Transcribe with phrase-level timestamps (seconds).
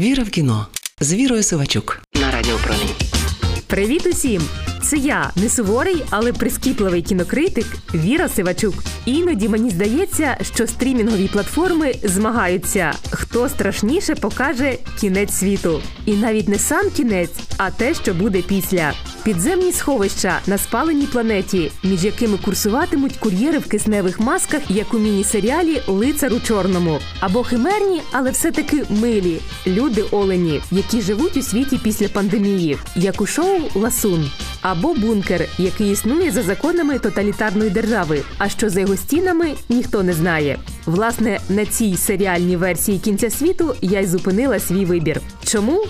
[0.00, 0.66] Віра в кіно
[1.00, 2.94] з Вірою Сивачук на Радіопромінь.
[3.66, 4.42] Привіт усім!
[4.82, 8.74] Це я, не суворий, але прискіпливий кінокритик Віра Сивачук.
[9.04, 15.82] Іноді мені здається, що стрімінгові платформи змагаються, хто страшніше покаже кінець світу.
[16.06, 18.92] І навіть не сам кінець, а те, що буде після.
[19.22, 25.82] Підземні сховища на спаленій планеті, між якими курсуватимуть кур'єри в кисневих масках, як у міні-серіалі
[25.86, 32.08] Лицар у чорному, або химерні, але все-таки милі люди олені, які живуть у світі після
[32.08, 34.30] пандемії, як у шоу Ласун,
[34.70, 38.22] або бункер, який існує за законами тоталітарної держави.
[38.38, 40.58] А що за його стінами ніхто не знає.
[40.86, 45.20] Власне, на цій серіальній версії кінця світу я й зупинила свій вибір.
[45.44, 45.84] Чому?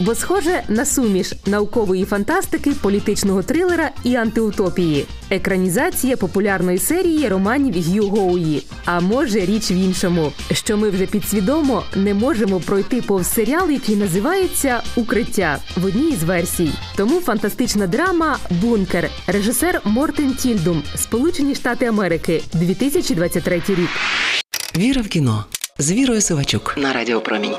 [0.00, 8.08] Бо схоже на суміш наукової фантастики, політичного трилера і антиутопії, екранізація популярної серії романів Г'ю
[8.08, 8.62] Гоуї.
[8.84, 13.96] А може річ в іншому, що ми вже підсвідомо не можемо пройти повз серіал, який
[13.96, 16.70] називається Укриття в одній із версій.
[16.96, 23.90] Тому фантастична драма Бункер, режисер Мортен Тільдум, Сполучені Штати Америки, 2023 рік.
[24.76, 25.44] Віра в кіно
[25.78, 27.54] з Вірою Сивачук на Радіопромінь.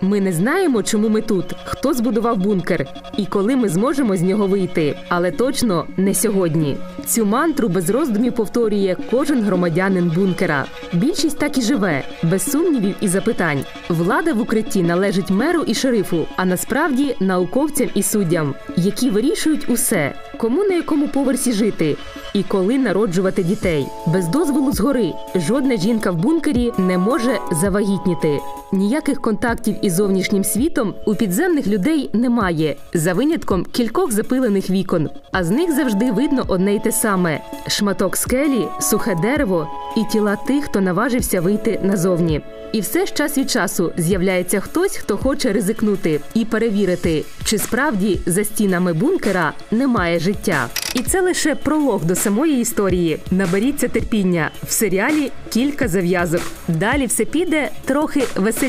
[0.00, 4.46] Ми не знаємо, чому ми тут, хто збудував бункер і коли ми зможемо з нього
[4.46, 4.96] вийти.
[5.08, 6.76] Але точно не сьогодні.
[7.06, 10.64] Цю мантру без роздумів повторює кожен громадянин бункера.
[10.92, 13.64] Більшість так і живе, без сумнівів і запитань.
[13.88, 20.14] Влада в укритті належить меру і шерифу, а насправді науковцям і суддям, які вирішують усе,
[20.36, 21.96] кому на якому поверсі жити.
[22.34, 28.38] І коли народжувати дітей без дозволу згори жодна жінка в бункері не може завагітніти.
[28.74, 35.10] Ніяких контактів із зовнішнім світом у підземних людей немає, за винятком кількох запилених вікон.
[35.32, 40.36] А з них завжди видно одне й те саме: шматок скелі, сухе дерево і тіла
[40.36, 42.40] тих, хто наважився вийти назовні.
[42.72, 48.20] І все ж час від часу з'являється хтось, хто хоче ризикнути і перевірити, чи справді
[48.26, 50.68] за стінами бункера немає життя.
[50.94, 53.18] І це лише пролог до самої історії.
[53.30, 56.42] Наберіться терпіння в серіалі кілька зав'язок.
[56.68, 58.63] Далі все піде трохи веселіше,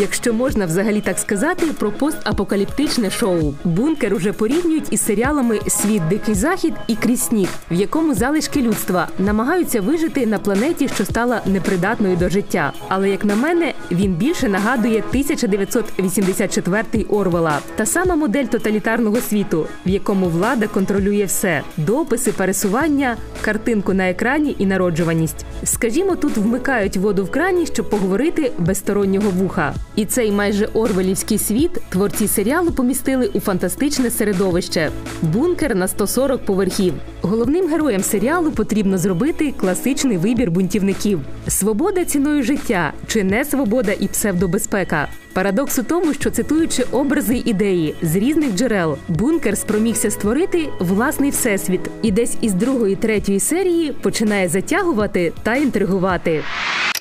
[0.00, 3.54] якщо можна взагалі так сказати про постапокаліптичне шоу.
[3.64, 7.28] Бункер уже порівнюють із серіалами Світ Дикий Захід і Крізь
[7.70, 12.72] в якому залишки людства намагаються вижити на планеті, що стала непридатною до життя.
[12.88, 19.88] Але як на мене, він більше нагадує 1984 Орвела, та сама модель тоталітарного світу, в
[19.88, 25.44] якому влада контролює все: дописи, пересування, картинку на екрані і народжуваність.
[25.64, 28.80] Скажімо, тут вмикають воду в крані, щоб поговорити без
[29.24, 29.74] вуха.
[29.96, 34.90] І цей майже орвелівський світ творці серіалу помістили у фантастичне середовище
[35.22, 36.94] бункер на 140 поверхів.
[37.22, 44.08] Головним героям серіалу потрібно зробити класичний вибір бунтівників: свобода ціною життя чи не свобода і
[44.08, 45.08] псевдобезпека.
[45.32, 51.80] Парадокс у тому, що цитуючи образи ідеї з різних джерел, бункер спромігся створити власний всесвіт,
[52.02, 56.42] і десь із другої третьої серії починає затягувати та інтригувати.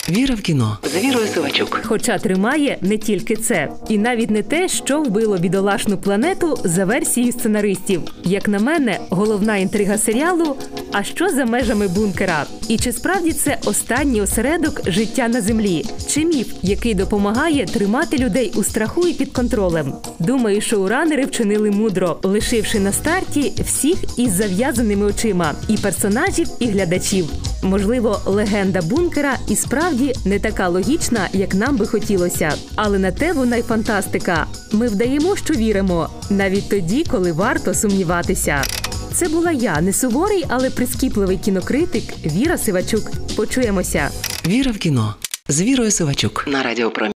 [0.09, 1.81] Віра в кіно з Вірою Сивачук.
[1.85, 7.31] Хоча тримає не тільки це, і навіть не те, що вбило бідолашну планету за версією
[7.31, 8.01] сценаристів.
[8.23, 10.55] Як на мене, головна інтрига серіалу.
[10.91, 12.45] А що за межами бункера?
[12.67, 15.85] І чи справді це останній осередок життя на землі?
[16.07, 19.93] Чи міф, який допомагає тримати людей у страху і під контролем?
[20.19, 27.25] Думаю, шоуранери вчинили мудро, лишивши на старті всіх із зав'язаними очима і персонажів, і глядачів.
[27.61, 32.53] Можливо, легенда бункера і справді не така логічна, як нам би хотілося.
[32.75, 34.45] Але на те вона й фантастика.
[34.71, 38.61] Ми вдаємо, що віримо, навіть тоді, коли варто сумніватися.
[39.13, 43.11] Це була я, не суворий, але прискіпливий кінокритик Віра Сивачук.
[43.35, 44.09] Почуємося.
[44.47, 45.15] Віра в кіно
[45.47, 47.05] з Вірою Сивачук на Радіопромінь.